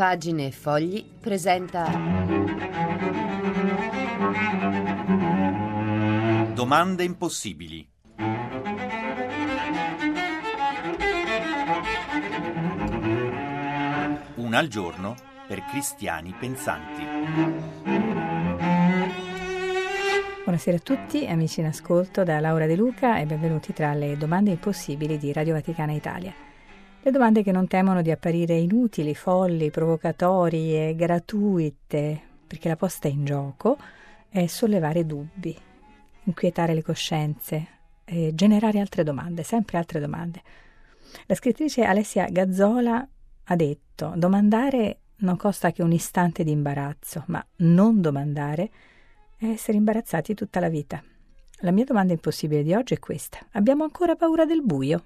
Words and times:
Pagine 0.00 0.46
e 0.46 0.50
Fogli 0.50 1.04
presenta. 1.20 1.84
Domande 6.54 7.04
impossibili. 7.04 7.86
Una 14.36 14.58
al 14.58 14.68
giorno 14.68 15.16
per 15.46 15.66
cristiani 15.66 16.32
pensanti. 16.32 17.02
Buonasera 20.44 20.78
a 20.78 20.80
tutti, 20.80 21.26
amici 21.26 21.60
in 21.60 21.66
ascolto 21.66 22.24
da 22.24 22.40
Laura 22.40 22.64
De 22.64 22.74
Luca 22.74 23.18
e 23.18 23.26
benvenuti 23.26 23.74
tra 23.74 23.92
le 23.92 24.16
domande 24.16 24.48
impossibili 24.48 25.18
di 25.18 25.30
Radio 25.34 25.52
Vaticana 25.52 25.92
Italia. 25.92 26.48
Le 27.02 27.10
domande 27.10 27.42
che 27.42 27.50
non 27.50 27.66
temono 27.66 28.02
di 28.02 28.10
apparire 28.10 28.56
inutili, 28.56 29.14
folli, 29.14 29.70
provocatorie, 29.70 30.94
gratuite, 30.94 32.20
perché 32.46 32.68
la 32.68 32.76
posta 32.76 33.08
in 33.08 33.24
gioco 33.24 33.78
è 34.28 34.46
sollevare 34.46 35.06
dubbi, 35.06 35.56
inquietare 36.24 36.74
le 36.74 36.82
coscienze, 36.82 37.66
e 38.04 38.32
generare 38.34 38.80
altre 38.80 39.02
domande, 39.02 39.44
sempre 39.44 39.78
altre 39.78 39.98
domande. 39.98 40.42
La 41.24 41.34
scrittrice 41.34 41.84
Alessia 41.84 42.26
Gazzola 42.30 43.08
ha 43.44 43.56
detto: 43.56 44.12
domandare 44.16 44.98
non 45.20 45.36
costa 45.36 45.72
che 45.72 45.82
un 45.82 45.92
istante 45.92 46.44
di 46.44 46.50
imbarazzo, 46.50 47.24
ma 47.28 47.44
non 47.58 48.02
domandare 48.02 48.70
è 49.36 49.46
essere 49.46 49.78
imbarazzati 49.78 50.34
tutta 50.34 50.60
la 50.60 50.68
vita. 50.68 51.02
La 51.60 51.70
mia 51.70 51.84
domanda 51.84 52.12
impossibile 52.12 52.62
di 52.62 52.74
oggi 52.74 52.92
è 52.92 52.98
questa: 52.98 53.38
abbiamo 53.52 53.84
ancora 53.84 54.16
paura 54.16 54.44
del 54.44 54.62
buio? 54.62 55.04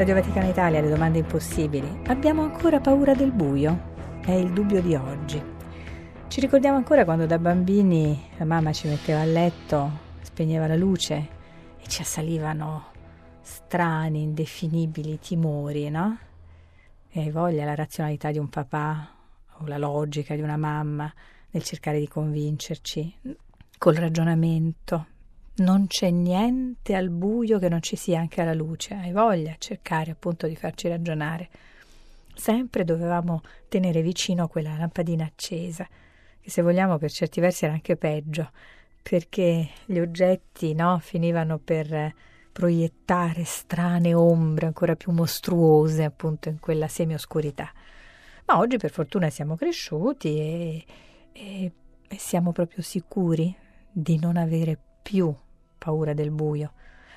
Radio 0.00 0.14
Vaticana 0.14 0.48
Italia, 0.48 0.80
le 0.80 0.88
domande 0.88 1.18
impossibili. 1.18 2.00
Abbiamo 2.06 2.40
ancora 2.40 2.80
paura 2.80 3.12
del 3.12 3.32
buio? 3.32 3.92
È 4.24 4.30
il 4.30 4.50
dubbio 4.50 4.80
di 4.80 4.94
oggi. 4.94 5.42
Ci 6.26 6.40
ricordiamo 6.40 6.78
ancora 6.78 7.04
quando 7.04 7.26
da 7.26 7.38
bambini 7.38 8.30
la 8.38 8.46
mamma 8.46 8.72
ci 8.72 8.88
metteva 8.88 9.20
a 9.20 9.26
letto, 9.26 9.90
spegneva 10.22 10.66
la 10.66 10.74
luce 10.74 11.28
e 11.78 11.86
ci 11.86 12.00
assalivano 12.00 12.86
strani, 13.42 14.22
indefinibili 14.22 15.18
timori, 15.18 15.90
no? 15.90 16.16
E 17.10 17.20
hai 17.20 17.30
voglia 17.30 17.66
la 17.66 17.74
razionalità 17.74 18.30
di 18.30 18.38
un 18.38 18.48
papà 18.48 19.06
o 19.58 19.66
la 19.66 19.76
logica 19.76 20.34
di 20.34 20.40
una 20.40 20.56
mamma 20.56 21.12
nel 21.50 21.62
cercare 21.62 21.98
di 21.98 22.08
convincerci 22.08 23.16
col 23.76 23.96
ragionamento, 23.96 25.08
non 25.60 25.86
c'è 25.86 26.10
niente 26.10 26.94
al 26.94 27.10
buio 27.10 27.58
che 27.58 27.68
non 27.68 27.82
ci 27.82 27.96
sia 27.96 28.18
anche 28.18 28.40
alla 28.40 28.54
luce. 28.54 28.94
Hai 28.94 29.12
voglia 29.12 29.52
a 29.52 29.58
cercare 29.58 30.10
appunto 30.10 30.46
di 30.46 30.56
farci 30.56 30.88
ragionare. 30.88 31.48
Sempre 32.34 32.84
dovevamo 32.84 33.42
tenere 33.68 34.02
vicino 34.02 34.48
quella 34.48 34.76
lampadina 34.76 35.24
accesa, 35.24 35.86
che 36.40 36.50
se 36.50 36.62
vogliamo 36.62 36.98
per 36.98 37.10
certi 37.10 37.40
versi 37.40 37.64
era 37.64 37.74
anche 37.74 37.96
peggio, 37.96 38.50
perché 39.02 39.68
gli 39.84 39.98
oggetti 39.98 40.74
no, 40.74 40.98
finivano 40.98 41.58
per 41.58 42.14
proiettare 42.52 43.44
strane 43.44 44.14
ombre 44.14 44.66
ancora 44.66 44.96
più 44.96 45.12
mostruose 45.12 46.04
appunto 46.04 46.48
in 46.48 46.58
quella 46.58 46.88
semioscurità. 46.88 47.70
Ma 48.46 48.58
oggi 48.58 48.78
per 48.78 48.90
fortuna 48.90 49.28
siamo 49.28 49.56
cresciuti 49.56 50.38
e, 50.38 50.84
e, 51.32 51.72
e 52.08 52.18
siamo 52.18 52.52
proprio 52.52 52.82
sicuri 52.82 53.54
di 53.92 54.18
non 54.18 54.36
avere 54.36 54.78
più 55.02 55.32
paura 55.80 56.12
del 56.12 56.30
buio, 56.30 56.72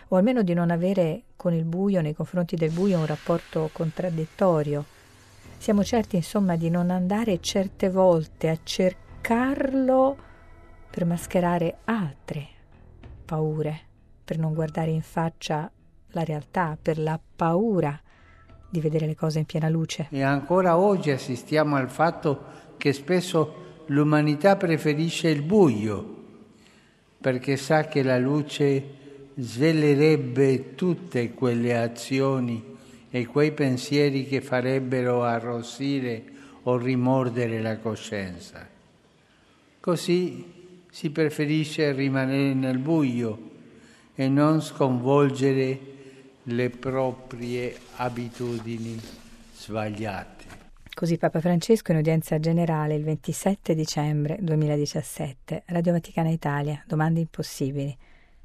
o 0.07 0.15
almeno 0.15 0.41
di 0.41 0.53
non 0.53 0.71
avere 0.71 1.23
con 1.35 1.53
il 1.53 1.65
buio, 1.65 2.01
nei 2.01 2.15
confronti 2.15 2.55
del 2.55 2.71
buio, 2.71 2.97
un 2.97 3.05
rapporto 3.05 3.69
contraddittorio. 3.73 4.85
Siamo 5.57 5.83
certi, 5.83 6.15
insomma, 6.15 6.55
di 6.55 6.69
non 6.69 6.89
andare 6.89 7.41
certe 7.41 7.89
volte 7.89 8.49
a 8.49 8.57
cercarlo 8.63 10.17
per 10.89 11.05
mascherare 11.05 11.79
altre 11.83 12.47
paure, 13.25 13.79
per 14.23 14.37
non 14.37 14.53
guardare 14.53 14.91
in 14.91 15.01
faccia 15.01 15.69
la 16.07 16.23
realtà, 16.23 16.77
per 16.81 16.97
la 16.97 17.19
paura 17.35 17.99
di 18.69 18.79
vedere 18.79 19.05
le 19.05 19.15
cose 19.15 19.39
in 19.39 19.45
piena 19.45 19.69
luce. 19.69 20.07
E 20.09 20.21
ancora 20.21 20.77
oggi 20.77 21.11
assistiamo 21.11 21.75
al 21.75 21.89
fatto 21.89 22.61
che 22.77 22.93
spesso 22.93 23.81
l'umanità 23.87 24.55
preferisce 24.55 25.29
il 25.29 25.41
buio 25.41 26.21
perché 27.23 27.55
sa 27.55 27.85
che 27.85 28.03
la 28.03 28.17
luce 28.17 28.83
svelerebbe 29.35 30.75
tutte 30.75 31.31
quelle 31.31 31.77
azioni 31.77 32.61
e 33.09 33.25
quei 33.27 33.53
pensieri 33.53 34.27
che 34.27 34.41
farebbero 34.41 35.23
arrossire 35.23 36.21
o 36.63 36.75
rimordere 36.75 37.61
la 37.61 37.77
coscienza. 37.77 38.67
Così 39.79 40.43
si 40.89 41.11
preferisce 41.11 41.93
rimanere 41.93 42.53
nel 42.53 42.77
buio 42.77 43.51
e 44.15 44.27
non 44.27 44.61
sconvolgere 44.61 45.79
le 46.43 46.69
proprie 46.71 47.73
abitudini 47.95 48.99
sbagliate. 49.55 50.52
Così 50.95 51.17
Papa 51.17 51.41
Francesco 51.41 51.91
in 51.91 51.97
udienza 51.97 52.39
generale 52.39 52.93
il 52.93 53.03
27 53.03 53.73
dicembre 53.73 54.37
2017, 54.39 55.63
Radio 55.65 55.91
Vaticana 55.93 56.29
Italia, 56.29 56.83
domande 56.85 57.19
impossibili. 57.19 57.97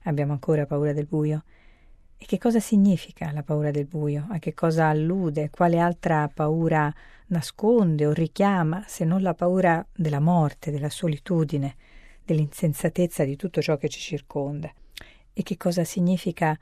Abbiamo 0.05 0.33
ancora 0.33 0.65
paura 0.65 0.95
del 0.95 1.05
buio? 1.05 1.45
E 2.17 2.25
che 2.25 2.39
cosa 2.39 2.59
significa 2.59 3.31
la 3.33 3.43
paura 3.43 3.71
del 3.71 3.85
buio? 3.85 4.29
A 4.31 4.39
che 4.39 4.55
cosa 4.55 4.89
allude? 4.89 5.51
Quale 5.51 5.79
altra 5.79 6.27
paura 6.33 6.93
nasconde 7.27 8.07
o 8.07 8.13
richiama 8.13 8.83
se 8.87 9.05
non 9.05 9.21
la 9.21 9.35
paura 9.35 9.87
della 9.95 10.19
morte, 10.19 10.71
della 10.71 10.89
solitudine, 10.89 11.77
dell'insensatezza 12.25 13.25
di 13.25 13.37
tutto 13.37 13.61
ciò 13.61 13.77
che 13.77 13.91
ci 13.91 14.01
circonda? 14.01 14.73
E 15.35 15.43
che 15.43 15.59
cosa 15.59 15.85
significa 15.85 16.59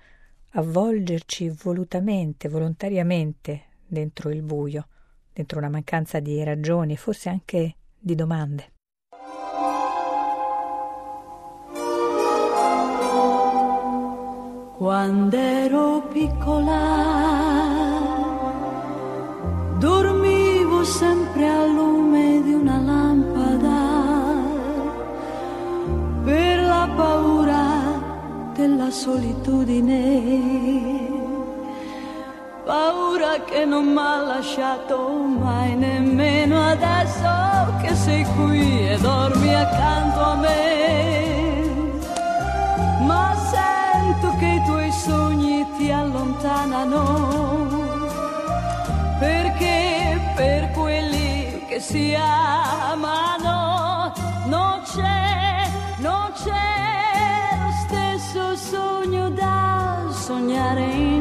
avvolgerci 0.50 1.48
volutamente, 1.48 2.48
volontariamente 2.48 3.66
dentro 3.86 4.30
il 4.30 4.42
buio? 4.42 4.88
Dentro 5.36 5.58
una 5.58 5.68
mancanza 5.68 6.18
di 6.18 6.42
ragioni, 6.42 6.96
forse 6.96 7.28
anche 7.28 7.74
di 7.98 8.14
domande. 8.14 8.72
Quando 14.78 15.36
ero 15.36 16.08
piccola 16.10 17.34
dormivo 19.78 20.84
sempre 20.84 21.46
al 21.46 21.70
lume 21.70 22.40
di 22.42 22.54
una 22.54 22.78
lampada 22.78 24.34
per 26.24 26.60
la 26.60 26.90
paura 26.96 28.52
della 28.54 28.90
solitudine 28.90 31.05
paura 32.66 33.44
che 33.44 33.64
non 33.64 33.86
mi 33.86 33.98
ha 33.98 34.16
lasciato 34.22 34.96
mai 35.38 35.76
nemmeno 35.76 36.60
adesso 36.74 37.28
che 37.80 37.94
sei 37.94 38.24
qui 38.36 38.88
e 38.88 38.98
dormi 38.98 39.54
accanto 39.54 40.20
a 40.20 40.34
me. 40.34 41.94
Ma 43.06 43.34
sento 43.52 44.34
che 44.38 44.46
i 44.46 44.62
tuoi 44.64 44.90
sogni 44.90 45.64
ti 45.76 45.92
allontanano, 45.92 47.02
perché 49.20 50.20
per 50.34 50.72
quelli 50.72 51.64
che 51.68 51.78
si 51.78 52.16
amano 52.16 54.12
non 54.46 54.80
c'è, 54.92 55.68
non 55.98 56.32
c'è 56.42 57.58
lo 57.62 57.70
stesso 57.86 58.56
sogno 58.56 59.30
da 59.30 60.02
sognare 60.10 60.82
in 60.82 61.15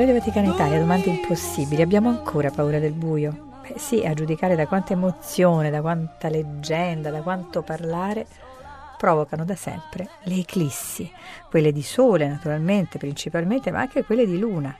Radio 0.00 0.14
Vaticana 0.14 0.54
Italia, 0.54 0.78
domande 0.78 1.10
impossibili. 1.10 1.82
Abbiamo 1.82 2.08
ancora 2.08 2.50
paura 2.50 2.78
del 2.78 2.94
buio? 2.94 3.58
Beh, 3.60 3.78
sì, 3.78 4.02
a 4.02 4.14
giudicare 4.14 4.56
da 4.56 4.66
quanta 4.66 4.94
emozione, 4.94 5.68
da 5.68 5.82
quanta 5.82 6.30
leggenda, 6.30 7.10
da 7.10 7.20
quanto 7.20 7.60
parlare, 7.60 8.26
provocano 8.96 9.44
da 9.44 9.54
sempre 9.56 10.08
le 10.22 10.36
eclissi, 10.36 11.12
quelle 11.50 11.70
di 11.70 11.82
sole 11.82 12.26
naturalmente, 12.26 12.96
principalmente, 12.96 13.70
ma 13.70 13.80
anche 13.80 14.02
quelle 14.02 14.24
di 14.24 14.38
luna. 14.38 14.74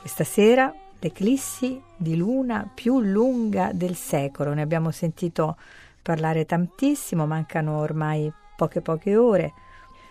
Questa 0.00 0.24
sera 0.24 0.74
l'eclissi 0.98 1.80
di 1.96 2.16
luna 2.16 2.68
più 2.74 2.98
lunga 2.98 3.70
del 3.72 3.94
secolo, 3.94 4.52
ne 4.52 4.62
abbiamo 4.62 4.90
sentito 4.90 5.58
parlare 6.02 6.44
tantissimo, 6.44 7.24
mancano 7.24 7.78
ormai 7.78 8.28
poche 8.56 8.80
poche 8.80 9.14
ore, 9.14 9.52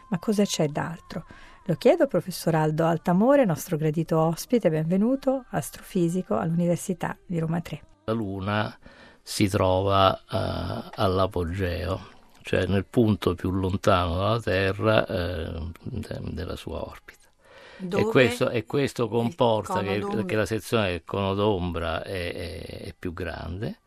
ma 0.07 0.17
cosa 0.17 0.45
c'è 0.45 0.65
d'altro? 0.69 1.25
Lo 1.65 1.75
chiedo 1.75 2.03
al 2.03 2.09
professor 2.09 2.55
Aldo 2.55 2.85
Altamore, 2.85 3.45
nostro 3.45 3.77
gradito 3.77 4.17
ospite, 4.19 4.69
benvenuto, 4.69 5.45
astrofisico 5.49 6.35
all'Università 6.35 7.15
di 7.25 7.37
Roma 7.37 7.61
3. 7.61 7.81
La 8.05 8.13
Luna 8.13 8.75
si 9.21 9.47
trova 9.47 10.11
uh, 10.11 10.89
all'apogeo, 10.95 12.07
cioè 12.41 12.65
nel 12.65 12.85
punto 12.85 13.35
più 13.35 13.51
lontano 13.51 14.15
dalla 14.15 14.39
Terra 14.39 15.05
uh, 15.07 15.71
de- 15.83 16.19
della 16.31 16.55
sua 16.55 16.83
orbita. 16.83 17.17
Dove 17.77 18.01
E 18.03 18.05
questo, 18.07 18.49
e 18.49 18.65
questo 18.65 19.07
comporta 19.07 19.81
che, 19.81 20.03
che 20.25 20.35
la 20.35 20.47
sezione 20.47 20.89
del 20.89 21.03
cono 21.05 21.35
d'ombra 21.35 22.01
è, 22.03 22.33
è- 22.33 22.81
è 22.85 22.95
più 22.97 23.13
grande 23.13 23.79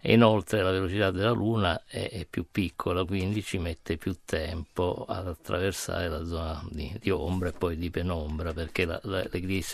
e 0.00 0.12
inoltre 0.12 0.62
la 0.62 0.70
velocità 0.70 1.10
della 1.10 1.32
Luna 1.32 1.84
è, 1.84 2.08
è 2.10 2.24
più 2.24 2.46
piccola, 2.50 3.04
quindi 3.04 3.42
ci 3.42 3.58
mette 3.58 3.96
più 3.96 4.16
tempo 4.24 5.04
ad 5.08 5.26
attraversare 5.26 6.08
la 6.08 6.24
zona 6.24 6.64
di, 6.70 6.96
di 7.00 7.10
ombra 7.10 7.48
e 7.48 7.52
poi 7.52 7.76
di 7.76 7.90
penombra, 7.90 8.52
perché 8.52 8.84
la, 8.84 9.00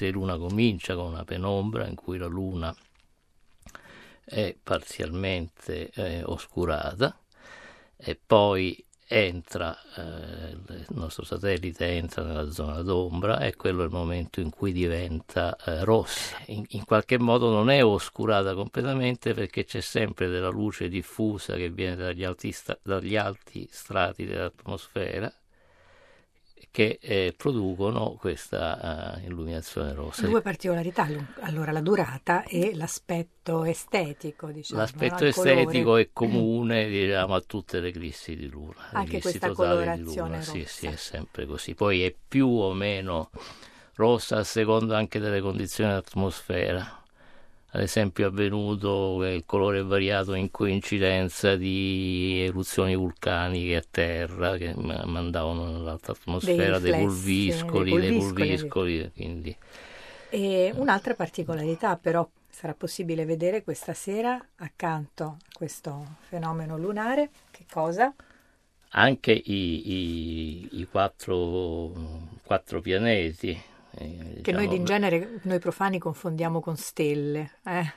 di 0.09 0.11
Luna 0.11 0.39
comincia 0.39 0.95
con 0.95 1.13
una 1.13 1.25
penombra 1.25 1.87
in 1.87 1.95
cui 1.95 2.17
la 2.17 2.27
Luna 2.27 2.75
è 4.25 4.57
parzialmente 4.61 5.91
eh, 5.91 6.23
oscurata 6.25 7.19
e 7.97 8.19
poi 8.27 8.83
entra, 9.07 9.77
eh, 9.97 10.51
il 10.51 10.87
nostro 10.91 11.25
satellite 11.25 11.87
entra 11.87 12.23
nella 12.23 12.51
zona 12.51 12.83
d'ombra 12.83 13.39
e 13.41 13.55
quello 13.57 13.83
è 13.83 13.85
il 13.85 13.91
momento 13.91 14.41
in 14.41 14.51
cui 14.51 14.73
diventa 14.73 15.57
eh, 15.65 15.85
rossa. 15.85 16.37
In, 16.47 16.65
in 16.69 16.85
qualche 16.85 17.19
modo 17.19 17.51
non 17.51 17.71
è 17.71 17.85
oscurata 17.85 18.55
completamente 18.55 19.35
perché 19.35 19.65
c'è 19.65 19.81
sempre 19.81 20.29
della 20.29 20.51
luce 20.51 20.89
diffusa 20.89 21.55
che 21.57 21.71
viene 21.71 21.97
dagli 21.97 22.25
alti, 22.25 22.55
dagli 22.83 23.17
alti 23.17 23.69
strati 23.71 24.25
dell'atmosfera 24.25 25.33
che 26.71 26.99
eh, 27.01 27.35
producono 27.37 28.17
questa 28.19 29.17
eh, 29.17 29.27
illuminazione 29.27 29.93
rossa. 29.93 30.27
Due 30.27 30.41
particolarità, 30.41 31.07
allora 31.41 31.71
la 31.71 31.81
durata 31.81 32.43
e 32.43 32.75
l'aspetto 32.75 33.63
estetico, 33.65 34.51
diciamo. 34.51 34.81
L'aspetto 34.81 35.23
no? 35.23 35.29
Il 35.29 35.35
colore. 35.35 35.61
estetico 35.61 35.97
è 35.97 36.09
comune 36.13 36.89
diciamo, 36.89 37.35
a 37.35 37.41
tutte 37.41 37.79
le 37.79 37.89
eclissi 37.89 38.35
di 38.35 38.49
luna. 38.49 38.91
Anche 38.91 39.21
questa 39.21 39.53
colorazione 39.53 40.31
luna. 40.31 40.41
Sì, 40.41 40.65
sì, 40.67 40.87
è 40.87 40.97
sempre 40.97 41.47
così. 41.47 41.75
Poi 41.75 42.03
è 42.03 42.13
più 42.27 42.49
o 42.49 42.73
meno 42.73 43.31
rossa 43.95 44.39
a 44.39 44.45
seconda 44.45 44.97
anche 44.97 45.21
delle 45.21 45.41
condizioni 45.41 45.91
dell'atmosfera. 45.91 47.04
Ad 47.75 47.81
esempio 47.83 48.25
è 48.25 48.29
avvenuto 48.29 49.19
che 49.21 49.29
il 49.31 49.45
colore 49.45 49.81
è 49.81 49.85
variato 49.85 50.33
in 50.35 50.51
coincidenza 50.51 51.57
di 51.57 52.45
eruzioni 52.47 52.95
vulcaniche 52.97 53.77
a 53.77 53.85
terra 53.91 54.57
che 54.57 54.75
ma- 54.77 55.05
mandavano 55.05 55.67
nell'alta 55.71 56.13
atmosfera 56.13 56.79
dei, 56.79 56.95
pulviscoli, 56.95 57.99
dei 57.99 58.13
pulviscoli, 58.13 59.11
quindi 59.13 59.57
E 60.29 60.73
un'altra 60.75 61.15
particolarità 61.15 61.97
però 61.97 62.29
sarà 62.51 62.75
possibile 62.75 63.25
vedere 63.25 63.63
questa 63.63 63.95
sera 63.95 64.39
accanto 64.57 65.25
a 65.25 65.37
questo 65.53 66.17
fenomeno 66.29 66.77
lunare, 66.77 67.31
che 67.51 67.65
cosa? 67.71 68.13
anche 68.93 69.33
i, 69.33 69.91
i- 69.91 70.81
i 70.81 70.87
quattro, 70.87 71.93
quattro 72.43 72.81
pianeti. 72.81 73.61
Eh, 73.99 74.41
Che 74.41 74.53
noi 74.53 74.67
diciamo, 74.67 74.75
in 74.75 74.85
genere, 74.85 75.41
noi 75.45 75.59
profani 75.59 75.99
confondiamo 75.99 76.61
con 76.61 76.77
stelle. 76.77 77.59
eh. 77.65 77.93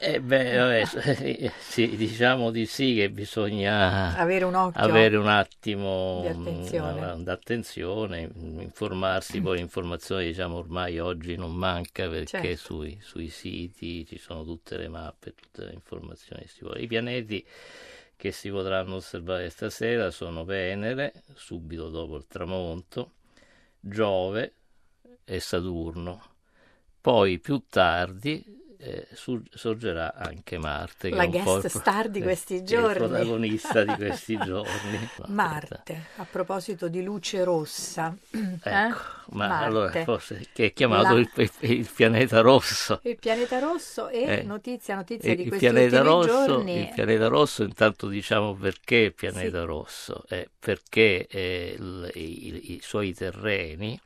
eh, 0.00 0.20
beh, 0.20 0.56
vabbè, 0.56 1.50
sì, 1.58 1.96
diciamo 1.96 2.50
di 2.50 2.66
sì 2.66 2.94
che 2.94 3.10
bisogna 3.10 4.20
Avere 4.20 4.44
un 4.44 4.54
occhio. 4.54 4.80
avere 4.82 5.16
un 5.16 5.26
attimo 5.26 6.20
di 6.20 6.26
attenzione. 6.28 7.00
mm, 7.16 7.22
d'attenzione, 7.24 8.30
informarsi, 8.60 9.40
poi 9.42 9.56
l'informazione 9.58 10.24
diciamo 10.26 10.56
ormai 10.56 11.00
oggi 11.00 11.34
non 11.36 11.52
manca 11.54 12.08
perché 12.08 12.54
Certo. 12.54 12.56
sui, 12.56 12.98
sui 13.02 13.28
siti 13.28 14.06
ci 14.06 14.18
sono 14.18 14.44
tutte 14.44 14.76
le 14.76 14.88
mappe, 14.88 15.34
tutte 15.34 15.64
le 15.64 15.72
informazioni 15.72 16.42
che 16.42 16.48
si 16.48 16.60
vogliono. 16.62 16.82
I 16.82 16.86
pianeti 16.86 17.46
che 18.16 18.30
si 18.32 18.50
potranno 18.50 18.96
osservare 18.96 19.50
stasera 19.50 20.10
sono 20.12 20.44
Venere, 20.44 21.12
subito 21.34 21.88
dopo 21.90 22.16
il 22.16 22.26
tramonto, 22.28 23.12
Giove 23.80 24.54
e 25.28 25.40
Saturno. 25.40 26.22
Poi 27.00 27.38
più 27.38 27.62
tardi 27.68 28.56
eh, 28.80 29.08
su- 29.12 29.42
sorgerà 29.50 30.14
anche 30.14 30.56
Marte, 30.58 31.10
che 31.10 31.16
La 31.16 31.22
è 31.22 31.26
un 31.26 31.42
po' 31.42 31.58
guest 31.60 31.66
star 31.78 32.08
di 32.08 32.20
eh, 32.20 32.22
questi 32.22 32.54
che 32.56 32.60
è 32.60 32.64
giorni. 32.64 33.02
il 33.04 33.08
protagonista 33.08 33.84
di 33.84 33.94
questi 33.94 34.38
giorni. 34.44 34.98
Marte, 35.28 36.04
a 36.16 36.24
proposito 36.24 36.88
di 36.88 37.02
luce 37.02 37.42
rossa. 37.44 38.14
Ecco, 38.30 38.68
eh? 38.68 38.92
ma 39.30 39.46
Marte. 39.48 39.64
allora 39.64 40.04
forse 40.04 40.46
che 40.52 40.66
è 40.66 40.72
chiamato 40.72 41.14
La- 41.14 41.20
il, 41.20 41.30
il- 41.60 41.90
pianeta 41.94 42.40
rosso. 42.40 43.00
Il 43.04 43.16
pianeta 43.18 43.58
rosso 43.58 44.08
e 44.08 44.22
Eh, 44.22 44.42
notizia, 44.42 44.94
notizia 44.94 45.32
E 45.32 45.34
di 45.34 45.46
questi 45.48 45.66
pianeta 45.66 46.00
ultimi 46.02 46.14
rosso, 46.14 46.44
giorni. 46.46 46.78
il 46.80 46.88
pianeta 46.94 47.26
rosso, 47.28 47.62
intanto 47.64 48.06
diciamo 48.08 48.54
perché 48.54 49.12
pianeta 49.16 49.60
Sì. 49.60 49.66
rosso? 49.66 50.24
Eh, 50.28 50.48
perché 50.58 51.26
eh, 51.26 51.74
il- 51.78 52.10
i, 52.14 52.72
i 52.74 52.80
suoi 52.82 53.12
terreni 53.14 53.98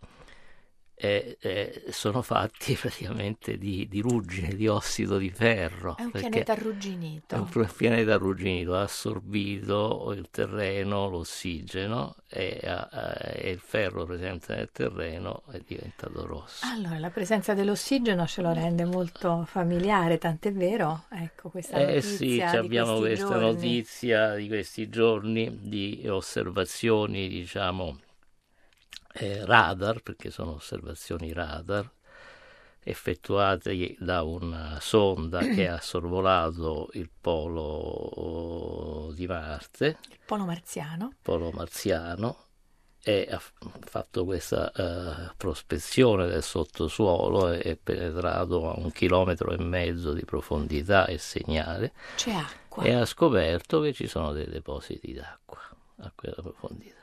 eh, 1.02 1.36
eh, 1.40 1.84
sono 1.90 2.22
fatti 2.22 2.74
praticamente 2.80 3.58
di, 3.58 3.88
di 3.88 4.00
ruggine, 4.00 4.54
di 4.54 4.68
ossido 4.68 5.18
di 5.18 5.30
ferro. 5.30 5.96
È 5.96 6.04
un 6.04 6.12
pianeta 6.12 6.52
arrugginito. 6.52 7.34
È 7.34 7.38
un 7.38 7.68
pianeta 7.76 8.14
arrugginito, 8.14 8.76
ha 8.76 8.82
assorbito 8.82 10.12
il 10.16 10.28
terreno, 10.30 11.08
l'ossigeno 11.08 12.14
e, 12.28 12.60
e 12.62 13.50
il 13.50 13.58
ferro 13.58 14.04
presente 14.04 14.54
nel 14.54 14.70
terreno 14.70 15.42
è 15.50 15.60
diventato 15.66 16.24
rosso. 16.24 16.64
Allora, 16.66 17.00
la 17.00 17.10
presenza 17.10 17.52
dell'ossigeno 17.52 18.24
ce 18.28 18.40
lo 18.42 18.52
rende 18.52 18.84
molto 18.84 19.44
familiare, 19.44 20.18
tant'è 20.18 20.52
vero? 20.52 21.06
Ecco, 21.10 21.48
questa 21.48 21.78
Eh 21.78 22.00
sì, 22.00 22.40
abbiamo 22.40 22.98
questa 22.98 23.26
giorni. 23.26 23.40
notizia 23.40 24.34
di 24.36 24.46
questi 24.46 24.88
giorni 24.88 25.58
di 25.62 26.06
osservazioni, 26.08 27.26
diciamo, 27.28 27.98
eh, 29.14 29.44
radar, 29.44 30.00
perché 30.02 30.30
sono 30.30 30.52
osservazioni 30.54 31.32
radar, 31.32 31.90
effettuate 32.84 33.94
da 33.98 34.22
una 34.22 34.78
sonda 34.80 35.38
che 35.40 35.68
ha 35.68 35.80
sorvolato 35.80 36.88
il 36.94 37.08
polo 37.20 39.12
di 39.14 39.26
Marte, 39.26 39.98
Il 40.10 40.18
polo 40.26 40.44
marziano. 40.44 41.12
polo 41.22 41.50
marziano, 41.52 42.46
e 43.04 43.28
ha 43.30 43.40
fatto 43.80 44.24
questa 44.24 44.70
eh, 44.72 45.32
prospezione 45.36 46.26
del 46.28 46.42
sottosuolo, 46.42 47.48
è 47.48 47.58
è 47.62 47.76
penetrato 47.76 48.70
a 48.70 48.78
un 48.78 48.90
chilometro 48.92 49.50
e 49.52 49.58
mezzo 49.62 50.12
di 50.12 50.24
profondità 50.24 51.06
e 51.06 51.18
segnale 51.18 51.92
C'è 52.16 52.30
acqua. 52.32 52.84
e 52.84 52.92
ha 52.94 53.04
scoperto 53.04 53.80
che 53.80 53.92
ci 53.92 54.06
sono 54.06 54.32
dei 54.32 54.46
depositi 54.48 55.12
d'acqua 55.12 55.58
a 55.98 56.12
quella 56.14 56.42
profondità. 56.42 57.01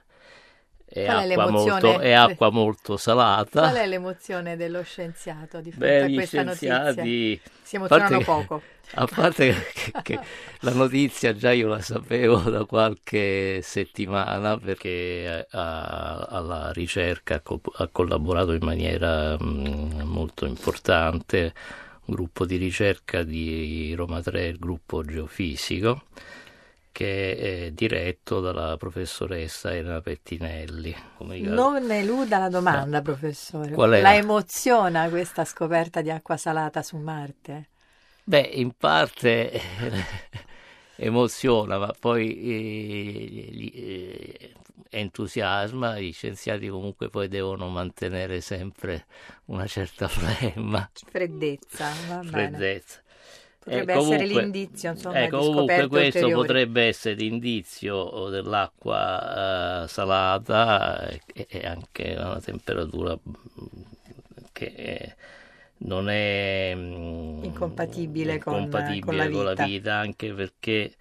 È, 0.92 1.06
acqua 1.06 1.50
molto, 1.52 2.00
è 2.00 2.12
acqua 2.14 2.50
molto 2.50 2.98
salata. 2.98 3.62
Qual 3.62 3.76
è 3.76 3.86
l'emozione 3.88 4.56
dello 4.58 4.82
scienziato 4.82 5.62
di 5.62 5.72
fronte 5.72 5.88
Beh, 5.88 6.02
a 6.04 6.14
questa 6.14 6.44
notizia? 6.44 6.82
scienziati, 6.84 7.42
Si 7.62 7.76
a 7.76 7.80
parte 7.82 7.96
emozionano 7.96 8.18
che- 8.18 8.24
poco. 8.26 8.62
A 8.94 9.06
parte 9.06 9.54
che, 9.72 9.92
che 10.02 10.20
la 10.62 10.74
notizia 10.74 11.36
già 11.36 11.52
io 11.52 11.68
la 11.68 11.80
sapevo 11.80 12.38
da 12.50 12.66
qualche 12.66 13.60
settimana 13.62 14.58
perché 14.58 15.46
a- 15.52 16.18
alla 16.28 16.72
ricerca 16.72 17.36
ha 17.36 17.40
co- 17.42 17.62
ha 17.76 17.88
collaborato 17.92 18.54
in 18.54 18.64
maniera 18.66 19.38
mm, 19.40 20.02
molto 20.02 20.48
importante 20.48 21.54
un 22.06 22.16
gruppo 22.16 22.48
di 22.48 22.56
ricerca 22.58 23.22
di 23.22 23.94
Roma 23.96 24.22
3, 24.24 24.48
il 24.48 24.58
gruppo 24.58 25.04
geofisico, 25.04 26.06
che 27.00 27.68
è 27.68 27.72
diretto 27.72 28.42
dalla 28.42 28.76
professoressa 28.76 29.74
Elena 29.74 30.02
Pettinelli. 30.02 30.94
Non 31.20 31.90
eluda 31.90 32.40
la 32.40 32.50
domanda, 32.50 33.02
professore. 33.02 33.72
Qual 33.72 33.92
è 33.92 34.02
La 34.02 34.16
emoziona 34.16 35.08
questa 35.08 35.46
scoperta 35.46 36.02
di 36.02 36.12
acqua 36.12 36.36
salata 36.36 36.84
su 36.84 36.98
Marte? 36.98 37.70
Beh, 38.26 38.50
in 38.56 38.74
parte 38.76 39.50
eh, 39.50 39.62
emoziona, 40.98 41.78
ma 41.78 41.94
poi 41.98 42.36
eh, 42.38 43.72
eh, 43.74 44.54
entusiasma, 44.90 45.98
gli 45.98 46.12
scienziati 46.12 46.68
comunque 46.68 47.08
poi 47.08 47.30
devono 47.30 47.70
mantenere 47.70 48.42
sempre 48.42 49.06
una 49.46 49.68
certa 49.68 50.10
flemma. 50.12 50.92
Freddezza, 50.94 51.94
va 52.10 52.24
freddezza. 52.24 53.00
Potrebbe 53.60 53.92
eh, 53.92 53.96
comunque, 53.96 54.24
essere 54.24 54.42
l'indizio, 54.42 54.92
insomma, 54.92 55.22
ecco, 55.22 55.38
comunque 55.40 55.88
questo 55.88 56.20
ulteriori. 56.20 56.34
potrebbe 56.34 56.82
essere 56.84 57.16
l'indizio 57.16 58.30
dell'acqua 58.30 59.84
uh, 59.84 59.88
salata 59.88 61.08
e, 61.10 61.22
e, 61.50 61.68
anche 61.68 62.16
a 62.16 62.30
una 62.30 62.40
temperatura 62.40 63.20
che 64.54 65.16
non 65.80 66.10
è 66.10 66.74
mm, 66.74 67.44
incompatibile, 67.44 68.36
incompatibile 68.36 69.00
con, 69.00 69.06
con, 69.06 69.16
la 69.16 69.30
con, 69.30 69.44
la 69.44 69.66
vita, 69.66 69.96
anche 69.96 70.34
perché 70.34 70.96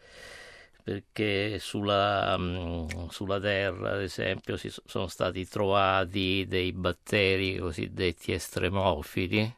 perché 0.88 1.58
sulla, 1.58 2.34
mm, 2.38 3.08
sulla, 3.10 3.38
Terra, 3.38 3.92
ad 3.92 4.00
esempio, 4.00 4.56
si 4.56 4.72
sono 4.86 5.06
stati 5.06 5.46
trovati 5.46 6.46
dei 6.48 6.72
batteri 6.72 7.58
cosiddetti 7.58 8.32
estremofili 8.32 9.54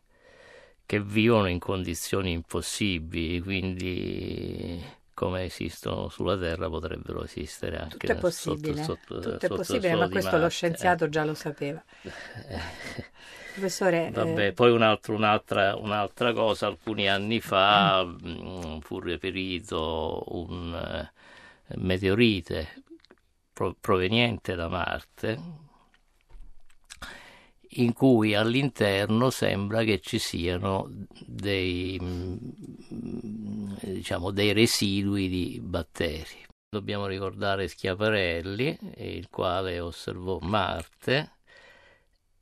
che 0.91 1.01
vivono 1.01 1.47
in 1.47 1.61
condizioni 1.61 2.33
impossibili, 2.33 3.41
quindi 3.41 4.85
come 5.15 5.45
esistono 5.45 6.09
sulla 6.09 6.37
Terra 6.37 6.69
potrebbero 6.69 7.23
esistere 7.23 7.77
anche 7.77 7.97
Tutto 7.97 8.11
è 8.11 8.17
possibile, 8.17 8.83
sotto, 8.83 9.15
tutto 9.21 9.31
sotto, 9.31 9.47
è 9.47 9.49
possibile 9.51 9.95
ma 9.95 10.09
questo 10.09 10.31
Marte. 10.31 10.43
lo 10.43 10.49
scienziato 10.49 11.09
già 11.09 11.25
lo 11.25 11.35
sapeva. 11.35 11.81
Professore, 13.55 14.11
Vabbè, 14.11 14.47
eh... 14.47 14.53
poi 14.53 14.73
un 14.73 14.83
altro, 14.83 15.15
un'altra, 15.15 15.77
un'altra, 15.77 16.33
cosa, 16.33 16.67
alcuni 16.67 17.09
anni 17.09 17.39
fa 17.39 18.05
mm, 18.05 18.81
fu 18.81 18.99
reperito 18.99 20.25
un 20.31 20.73
uh, 21.67 21.75
meteorite 21.77 22.83
pro- 23.53 23.77
proveniente 23.81 24.57
da 24.57 24.67
Marte 24.67 25.69
in 27.75 27.93
cui 27.93 28.35
all'interno 28.35 29.31
sembra 29.31 29.85
che 29.85 30.01
ci 30.01 30.19
siano 30.19 30.89
dei, 31.27 31.99
diciamo, 33.83 34.31
dei 34.31 34.53
residui 34.53 35.29
di 35.29 35.61
batteri. 35.63 36.47
Dobbiamo 36.69 37.07
ricordare 37.07 37.69
Schiaparelli, 37.69 38.79
il 38.97 39.29
quale 39.29 39.81
osservò 39.81 40.39
Marte 40.41 41.39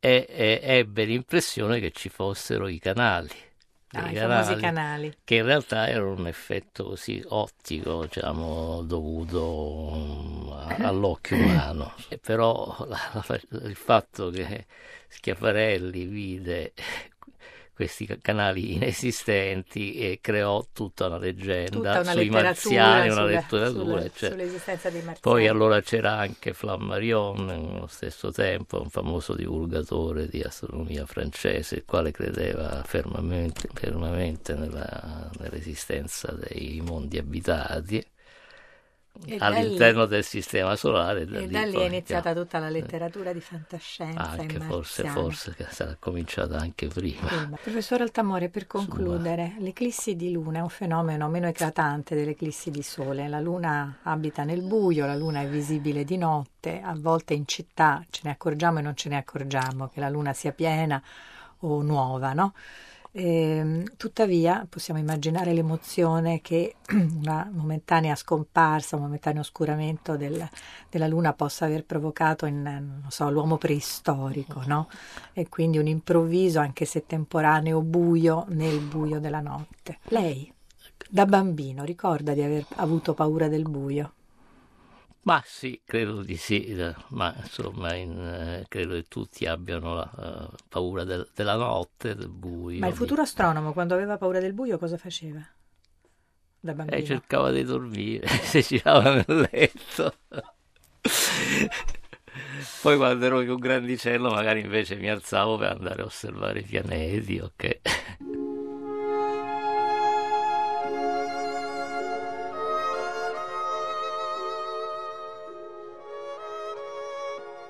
e, 0.00 0.26
e 0.28 0.60
ebbe 0.62 1.04
l'impressione 1.04 1.80
che 1.80 1.90
ci 1.90 2.08
fossero 2.08 2.68
i 2.68 2.78
canali. 2.78 3.47
Ah, 3.92 4.10
i 4.10 4.14
canali, 4.14 4.60
canali, 4.60 5.14
che 5.24 5.36
in 5.36 5.44
realtà 5.44 5.88
erano 5.88 6.12
un 6.12 6.26
effetto 6.26 6.84
così 6.84 7.24
ottico, 7.26 8.04
diciamo, 8.04 8.82
dovuto 8.82 10.58
all'occhio 10.80 11.36
umano. 11.36 11.94
E 12.08 12.18
però 12.18 12.84
la, 12.86 12.98
la, 13.12 13.40
il 13.62 13.76
fatto 13.76 14.28
che 14.28 14.66
Schiaparelli 15.08 16.04
vide 16.04 16.74
questi 17.78 18.18
canali 18.20 18.74
inesistenti 18.74 19.94
e 19.94 20.18
creò 20.20 20.66
tutta 20.72 21.06
una 21.06 21.18
leggenda 21.18 21.70
tutta 21.70 22.00
una 22.00 22.10
sui 22.10 22.28
marziani, 22.28 23.08
una 23.08 23.24
letteratura. 23.24 23.68
Sulla, 23.68 24.10
cioè. 24.12 24.30
Sull'esistenza 24.30 24.90
dei 24.90 25.02
marziani. 25.02 25.20
Poi 25.20 25.46
allora 25.46 25.80
c'era 25.80 26.18
anche 26.18 26.54
Flammarion, 26.54 27.44
nello 27.44 27.86
stesso 27.86 28.32
tempo, 28.32 28.82
un 28.82 28.90
famoso 28.90 29.36
divulgatore 29.36 30.26
di 30.26 30.42
astronomia 30.42 31.06
francese, 31.06 31.76
il 31.76 31.84
quale 31.86 32.10
credeva 32.10 32.82
fermamente, 32.84 33.68
fermamente 33.72 34.54
nella, 34.54 35.30
nell'esistenza 35.38 36.32
dei 36.32 36.82
mondi 36.84 37.16
abitati 37.16 38.04
all'interno 39.38 40.02
lì, 40.02 40.08
del 40.08 40.24
sistema 40.24 40.76
solare. 40.76 41.26
Da 41.26 41.38
e 41.38 41.46
lì 41.46 41.48
da 41.48 41.64
lì 41.64 41.76
è 41.76 41.84
iniziata 41.84 42.34
tutta 42.34 42.58
la 42.58 42.68
letteratura 42.68 43.32
di 43.32 43.40
fantascienza. 43.40 44.20
Anche 44.20 44.60
forse, 44.60 45.04
forse 45.08 45.54
che 45.54 45.66
sarà 45.70 45.96
cominciata 45.98 46.58
anche 46.58 46.88
prima. 46.88 47.26
prima. 47.26 47.58
Professor 47.60 48.00
Altamore, 48.00 48.48
per 48.48 48.66
concludere, 48.66 49.52
Sua. 49.54 49.64
l'eclissi 49.64 50.16
di 50.16 50.30
luna 50.30 50.58
è 50.58 50.62
un 50.62 50.68
fenomeno 50.68 51.28
meno 51.28 51.46
eclatante 51.48 52.14
dell'eclissi 52.14 52.70
di 52.70 52.82
sole. 52.82 53.28
La 53.28 53.40
luna 53.40 53.98
abita 54.02 54.44
nel 54.44 54.62
buio, 54.62 55.06
la 55.06 55.16
luna 55.16 55.40
è 55.42 55.46
visibile 55.48 56.04
di 56.04 56.16
notte, 56.16 56.80
a 56.80 56.94
volte 56.96 57.34
in 57.34 57.46
città 57.46 58.04
ce 58.10 58.22
ne 58.24 58.30
accorgiamo 58.30 58.78
e 58.78 58.82
non 58.82 58.96
ce 58.96 59.08
ne 59.08 59.16
accorgiamo 59.16 59.88
che 59.88 60.00
la 60.00 60.08
luna 60.08 60.32
sia 60.32 60.52
piena 60.52 61.02
o 61.60 61.82
nuova, 61.82 62.32
no? 62.32 62.52
Eh, 63.20 63.82
tuttavia 63.96 64.64
possiamo 64.70 65.00
immaginare 65.00 65.52
l'emozione 65.52 66.40
che 66.40 66.76
una 67.18 67.50
momentanea 67.52 68.14
scomparsa, 68.14 68.94
un 68.94 69.02
momentaneo 69.02 69.40
oscuramento 69.40 70.16
del, 70.16 70.48
della 70.88 71.08
Luna 71.08 71.32
possa 71.32 71.64
aver 71.64 71.84
provocato 71.84 72.46
in 72.46 73.02
so, 73.08 73.28
l'uomo 73.28 73.56
preistorico, 73.58 74.62
no? 74.66 74.88
E 75.32 75.48
quindi 75.48 75.78
un 75.78 75.88
improvviso, 75.88 76.60
anche 76.60 76.84
se 76.84 77.06
temporaneo, 77.06 77.82
buio 77.82 78.44
nel 78.50 78.78
buio 78.78 79.18
della 79.18 79.40
notte. 79.40 79.98
Lei, 80.10 80.52
da 81.10 81.26
bambino, 81.26 81.82
ricorda 81.82 82.34
di 82.34 82.42
aver 82.42 82.66
avuto 82.76 83.14
paura 83.14 83.48
del 83.48 83.68
buio? 83.68 84.12
Ma 85.22 85.42
sì, 85.44 85.82
credo 85.84 86.22
di 86.22 86.36
sì, 86.36 86.74
ma 87.08 87.34
insomma 87.36 87.94
in, 87.94 88.18
eh, 88.18 88.64
credo 88.68 88.94
che 88.94 89.04
tutti 89.08 89.44
abbiano 89.44 89.94
la, 89.94 90.10
uh, 90.50 90.54
paura 90.68 91.04
del, 91.04 91.28
della 91.34 91.56
notte, 91.56 92.14
del 92.14 92.30
buio. 92.30 92.78
Ma 92.80 92.86
il 92.88 92.94
futuro 92.94 93.22
astronomo 93.22 93.72
quando 93.72 93.94
aveva 93.94 94.16
paura 94.16 94.40
del 94.40 94.54
buio 94.54 94.78
cosa 94.78 94.96
faceva? 94.96 95.46
Da 96.60 96.72
bambino? 96.72 96.96
Eh, 96.96 97.04
cercava 97.04 97.50
di 97.50 97.62
dormire, 97.62 98.26
si 98.42 98.62
girava 98.62 99.14
nel 99.14 99.48
letto. 99.50 100.14
Poi 102.82 102.96
quando 102.96 103.26
ero 103.26 103.40
più 103.40 103.58
grandicello 103.58 104.30
magari 104.30 104.60
invece 104.60 104.96
mi 104.96 105.10
alzavo 105.10 105.58
per 105.58 105.72
andare 105.72 106.02
a 106.02 106.04
osservare 106.04 106.60
i 106.60 106.64
pianeti, 106.64 107.38
ok? 107.38 107.80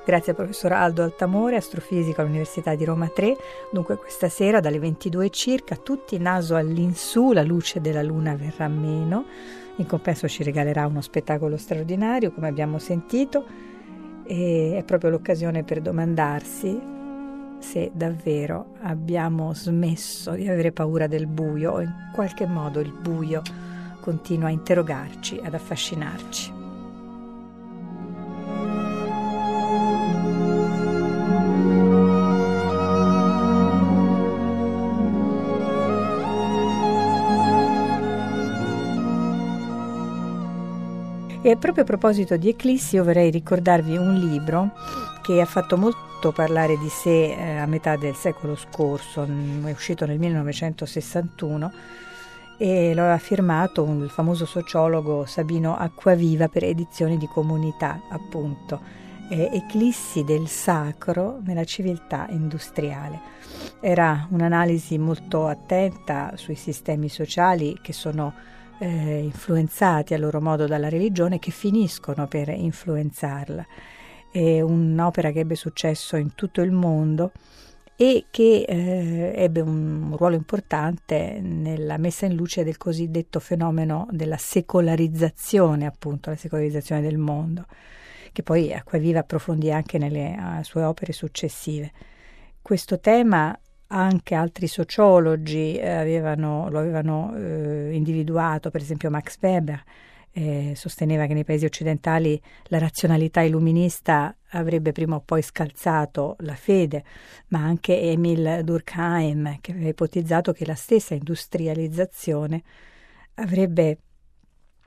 Grazie 0.09 0.33
al 0.33 0.39
professor 0.39 0.73
Aldo 0.73 1.03
Altamore, 1.03 1.57
astrofisico 1.57 2.23
all'Università 2.23 2.75
di 2.75 2.87
Roma 2.87 3.09
3. 3.09 3.37
Dunque 3.71 3.99
questa 3.99 4.31
sera 4.31 4.59
dalle 4.59 4.79
22 4.79 5.29
circa 5.29 5.77
tutti 5.77 6.17
naso 6.17 6.57
all'insù, 6.57 7.33
la 7.33 7.43
luce 7.43 7.83
della 7.83 8.03
luna 8.03 8.35
verrà 8.35 8.69
meno. 8.69 9.27
In 9.77 9.85
compenso 9.85 10.27
ci 10.27 10.43
regalerà 10.43 10.87
uno 10.87 11.03
spettacolo 11.03 11.59
straordinario, 11.59 12.33
come 12.33 12.49
abbiamo 12.49 12.79
sentito, 12.79 13.45
e 14.25 14.77
è 14.79 14.83
proprio 14.83 15.11
l'occasione 15.11 15.63
per 15.63 15.83
domandarsi 15.83 16.81
se 17.59 17.91
davvero 17.93 18.77
abbiamo 18.81 19.53
smesso 19.53 20.31
di 20.31 20.49
avere 20.49 20.73
paura 20.73 21.07
del 21.07 21.27
buio 21.27 21.73
o 21.73 21.81
in 21.83 21.93
qualche 22.15 22.47
modo 22.47 22.81
il 22.81 22.93
buio 22.93 23.43
continua 24.01 24.49
a 24.49 24.53
interrogarci, 24.53 25.39
ad 25.45 25.53
affascinarci. 25.53 26.58
E 41.49 41.57
proprio 41.57 41.85
a 41.85 41.87
proposito 41.87 42.37
di 42.37 42.51
eclissi, 42.51 42.97
io 42.97 43.05
vorrei 43.05 43.31
ricordarvi 43.31 43.97
un 43.97 44.13
libro 44.17 44.73
che 45.23 45.41
ha 45.41 45.47
fatto 45.47 45.79
molto 45.79 46.31
parlare 46.31 46.77
di 46.77 46.91
sé 46.91 47.33
eh, 47.33 47.57
a 47.57 47.65
metà 47.65 47.97
del 47.97 48.15
secolo 48.15 48.55
scorso, 48.55 49.27
è 49.65 49.71
uscito 49.71 50.05
nel 50.05 50.19
1961 50.19 51.73
e 52.59 52.93
lo 52.93 53.01
aveva 53.01 53.17
firmato 53.17 53.83
un, 53.83 54.03
il 54.03 54.11
famoso 54.11 54.45
sociologo 54.45 55.25
Sabino 55.25 55.75
Acquaviva 55.75 56.49
per 56.49 56.65
edizioni 56.65 57.17
di 57.17 57.27
comunità, 57.27 57.99
appunto. 58.11 59.07
Eclissi 59.31 60.25
del 60.25 60.49
sacro 60.49 61.41
nella 61.45 61.65
civiltà 61.65 62.27
industriale. 62.29 63.21
Era 63.81 64.27
un'analisi 64.29 64.99
molto 64.99 65.47
attenta 65.47 66.33
sui 66.35 66.57
sistemi 66.57 67.09
sociali 67.09 67.79
che 67.81 67.95
sono 67.95 68.35
eh, 68.79 69.19
influenzati 69.19 70.15
a 70.15 70.19
loro 70.19 70.41
modo 70.41 70.67
dalla 70.67 70.89
religione 70.89 71.39
che 71.39 71.51
finiscono 71.51 72.27
per 72.27 72.49
influenzarla. 72.49 73.67
È 74.31 74.61
un'opera 74.61 75.31
che 75.31 75.41
ebbe 75.41 75.55
successo 75.55 76.17
in 76.17 76.35
tutto 76.35 76.61
il 76.61 76.73
mondo 76.73 77.33
e 77.97 78.27
che 78.31 78.65
eh, 78.69 79.33
ebbe 79.35 79.61
un 79.61 80.15
ruolo 80.17 80.37
importante 80.37 81.41
nella 81.41 81.97
messa 81.97 82.27
in 82.27 82.35
luce 82.35 82.63
del 82.63 82.77
cosiddetto 82.77 83.41
fenomeno 83.41 84.07
della 84.11 84.37
secolarizzazione, 84.37 85.85
appunto, 85.85 86.31
la 86.31 86.37
secolarizzazione 86.37 87.01
del 87.01 87.19
mondo, 87.19 87.67
che 88.31 88.45
poi 88.45 88.73
Acquaviva 88.73 89.21
approfondì 89.21 89.73
anche 89.73 89.99
nelle 89.99 90.61
sue 90.63 90.85
opere 90.85 91.13
successive. 91.13 91.91
Questo 92.63 93.01
tema 93.01 93.59
anche 93.89 94.35
altri 94.35 94.67
sociologi 94.67 95.77
eh, 95.77 95.89
avevano, 95.89 96.69
lo 96.71 96.79
avevano 96.79 97.35
eh, 97.37 97.91
individuato, 97.93 98.71
per 98.71 98.81
esempio 98.81 99.11
Max 99.11 99.37
Weber 99.41 99.83
eh, 100.39 100.75
sosteneva 100.77 101.27
che 101.27 101.35
nei 101.35 101.45
paesi 101.45 101.65
occidentali 101.65 102.41
la 102.65 102.79
razionalità 102.79 103.41
illuminista 103.41 104.37
avrebbe 104.51 104.93
prima 104.93 105.17
o 105.17 105.21
poi 105.21 105.43
scalzato 105.43 106.37
la 106.41 106.55
fede, 106.55 107.05
ma 107.49 107.61
anche 107.61 108.01
Emil 108.01 108.61
Durkheim, 108.63 109.59
che 109.61 109.73
aveva 109.73 109.89
ipotizzato 109.89 110.53
che 110.53 110.65
la 110.65 110.75
stessa 110.75 111.15
industrializzazione 111.15 112.63
avrebbe 113.35 113.99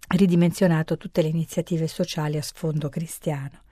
ridimensionato 0.09 0.97
tutte 0.97 1.21
le 1.21 1.29
iniziative 1.29 1.87
sociali 1.87 2.37
a 2.37 2.41
sfondo 2.41 2.89
cristiano. 2.89 3.63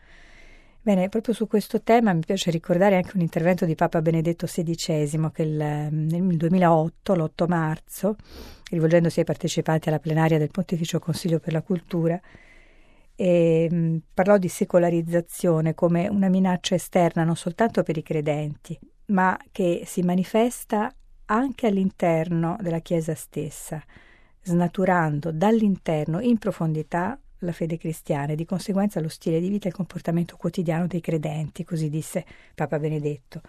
Bene, 0.81 1.09
proprio 1.09 1.33
su 1.33 1.45
questo 1.45 1.81
tema 1.81 2.13
mi 2.13 2.21
piace 2.25 2.51
ricordare 2.51 2.95
anche 2.95 3.11
un 3.15 3.21
intervento 3.21 3.65
di 3.65 3.75
Papa 3.75 4.01
Benedetto 4.01 4.45
XVI 4.45 5.29
che 5.33 5.41
il, 5.43 5.55
nel 5.91 6.37
2008, 6.37 7.15
l'8 7.15 7.47
marzo, 7.47 8.15
rivolgendosi 8.69 9.19
ai 9.19 9.25
partecipanti 9.25 9.89
alla 9.89 9.99
plenaria 9.99 10.37
del 10.37 10.51
Pontificio 10.51 10.99
Consiglio 10.99 11.39
per 11.39 11.51
la 11.51 11.61
Cultura, 11.61 12.19
e, 13.13 13.99
parlò 14.13 14.37
di 14.37 14.47
secolarizzazione 14.47 15.75
come 15.75 16.07
una 16.07 16.29
minaccia 16.29 16.75
esterna 16.75 17.25
non 17.25 17.35
soltanto 17.35 17.83
per 17.83 17.97
i 17.97 18.01
credenti, 18.01 18.79
ma 19.07 19.37
che 19.51 19.83
si 19.85 20.01
manifesta 20.01 20.89
anche 21.25 21.67
all'interno 21.67 22.55
della 22.61 22.79
Chiesa 22.79 23.15
stessa, 23.15 23.83
snaturando 24.41 25.33
dall'interno 25.33 26.21
in 26.21 26.37
profondità 26.37 27.19
la 27.39 27.51
fede 27.51 27.77
cristiana 27.77 28.33
e 28.33 28.35
di 28.35 28.45
conseguenza 28.45 28.99
lo 28.99 29.07
stile 29.07 29.39
di 29.39 29.49
vita 29.49 29.65
e 29.65 29.69
il 29.69 29.75
comportamento 29.75 30.35
quotidiano 30.37 30.87
dei 30.87 31.01
credenti, 31.01 31.63
così 31.63 31.89
disse 31.89 32.25
Papa 32.55 32.79
Benedetto. 32.79 33.41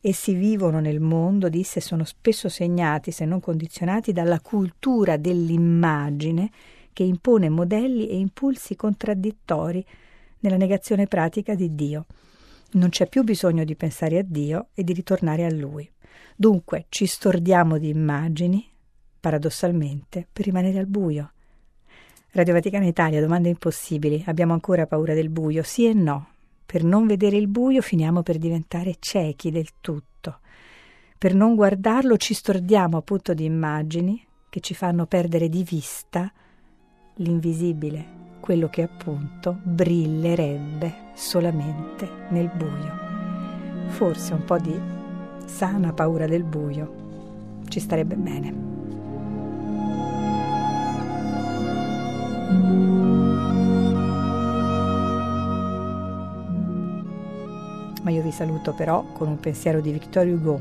Essi 0.00 0.34
vivono 0.34 0.80
nel 0.80 1.00
mondo, 1.00 1.48
disse, 1.48 1.80
sono 1.80 2.04
spesso 2.04 2.48
segnati, 2.48 3.10
se 3.10 3.24
non 3.24 3.40
condizionati, 3.40 4.12
dalla 4.12 4.40
cultura 4.40 5.16
dell'immagine 5.16 6.50
che 6.92 7.02
impone 7.04 7.48
modelli 7.48 8.08
e 8.08 8.18
impulsi 8.18 8.76
contraddittori 8.76 9.84
nella 10.40 10.56
negazione 10.56 11.06
pratica 11.06 11.54
di 11.54 11.74
Dio. 11.74 12.06
Non 12.72 12.90
c'è 12.90 13.08
più 13.08 13.22
bisogno 13.22 13.64
di 13.64 13.76
pensare 13.76 14.18
a 14.18 14.22
Dio 14.22 14.68
e 14.74 14.84
di 14.84 14.92
ritornare 14.92 15.44
a 15.44 15.52
Lui. 15.52 15.90
Dunque 16.36 16.86
ci 16.90 17.06
stordiamo 17.06 17.78
di 17.78 17.88
immagini, 17.88 18.68
paradossalmente, 19.18 20.26
per 20.30 20.44
rimanere 20.44 20.78
al 20.78 20.86
buio. 20.86 21.32
Radio 22.32 22.52
Vaticana 22.52 22.84
Italia, 22.84 23.22
domande 23.22 23.48
impossibili. 23.48 24.22
Abbiamo 24.26 24.52
ancora 24.52 24.86
paura 24.86 25.14
del 25.14 25.30
buio? 25.30 25.62
Sì 25.62 25.86
e 25.86 25.94
no. 25.94 26.28
Per 26.66 26.84
non 26.84 27.06
vedere 27.06 27.38
il 27.38 27.48
buio 27.48 27.80
finiamo 27.80 28.22
per 28.22 28.36
diventare 28.36 28.96
ciechi 28.98 29.50
del 29.50 29.68
tutto. 29.80 30.40
Per 31.16 31.34
non 31.34 31.54
guardarlo 31.54 32.18
ci 32.18 32.34
stordiamo 32.34 32.98
appunto 32.98 33.32
di 33.32 33.46
immagini 33.46 34.22
che 34.50 34.60
ci 34.60 34.74
fanno 34.74 35.06
perdere 35.06 35.48
di 35.48 35.62
vista 35.62 36.30
l'invisibile, 37.14 38.04
quello 38.40 38.68
che 38.68 38.82
appunto 38.82 39.58
brillerebbe 39.62 41.12
solamente 41.14 42.26
nel 42.28 42.50
buio. 42.54 43.88
Forse 43.88 44.34
un 44.34 44.44
po' 44.44 44.58
di 44.58 44.78
sana 45.46 45.94
paura 45.94 46.26
del 46.26 46.44
buio 46.44 47.62
ci 47.68 47.80
starebbe 47.80 48.16
bene. 48.16 48.77
Ma 58.02 58.10
io 58.10 58.22
vi 58.22 58.30
saluto 58.30 58.72
però 58.72 59.04
con 59.12 59.28
un 59.28 59.38
pensiero 59.38 59.80
di 59.80 59.92
Victor 59.92 60.26
Hugo. 60.26 60.60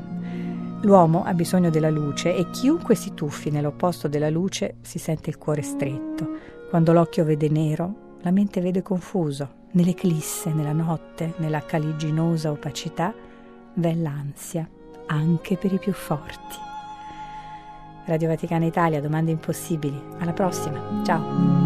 L'uomo 0.81 1.23
ha 1.23 1.33
bisogno 1.33 1.69
della 1.69 1.89
luce 1.89 2.35
e 2.35 2.49
chiunque 2.49 2.93
si 2.93 3.13
tuffi 3.13 3.49
nell'opposto 3.49 4.07
della 4.07 4.29
luce 4.29 4.75
si 4.81 4.99
sente 4.99 5.29
il 5.29 5.37
cuore 5.37 5.61
stretto. 5.61 6.27
Quando 6.69 6.91
l'occhio 6.93 7.23
vede 7.23 7.49
nero, 7.49 8.15
la 8.21 8.31
mente 8.31 8.61
vede 8.61 8.81
confuso. 8.81 9.65
Nell'eclisse, 9.71 10.51
nella 10.53 10.73
notte, 10.73 11.33
nella 11.37 11.63
caliginosa 11.65 12.51
opacità, 12.51 13.13
v'è 13.73 13.93
l'ansia, 13.93 14.67
anche 15.07 15.55
per 15.55 15.73
i 15.73 15.79
più 15.79 15.93
forti. 15.93 16.55
Radio 18.05 18.27
Vaticana 18.27 18.65
Italia, 18.65 19.01
domande 19.01 19.31
impossibili. 19.31 20.01
Alla 20.19 20.33
prossima. 20.33 21.01
Ciao. 21.03 21.56